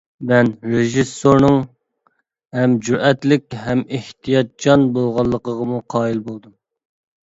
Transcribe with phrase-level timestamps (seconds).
[0.29, 1.59] مەن رېژىسسورنىڭ
[2.61, 6.61] ھەم جۈرئەتلىك، ھەم ئېھتىياتچان بولغانلىقىغىمۇ قايىل بولدۇم.